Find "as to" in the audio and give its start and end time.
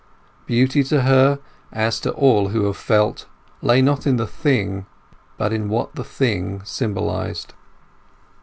1.71-2.11